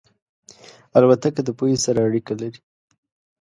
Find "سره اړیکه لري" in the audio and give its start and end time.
1.85-2.59